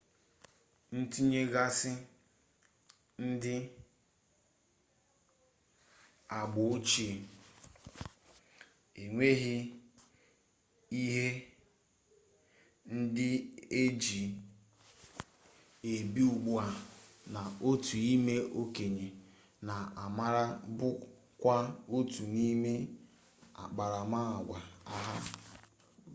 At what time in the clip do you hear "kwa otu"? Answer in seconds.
21.41-22.21